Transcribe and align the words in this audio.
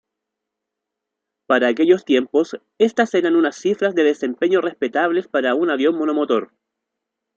Para 1.47 1.67
aquellos 1.67 2.05
tiempos, 2.05 2.59
estas 2.79 3.13
eran 3.13 3.35
unas 3.35 3.55
cifras 3.55 3.93
de 3.93 4.03
desempeño 4.03 4.59
respetables 4.59 5.27
para 5.27 5.53
un 5.53 5.69
avión 5.69 5.93
monomotor. 5.95 6.53